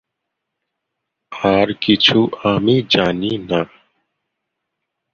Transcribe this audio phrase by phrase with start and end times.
[1.51, 2.17] আর কিছু
[2.43, 3.61] আমি জানি না।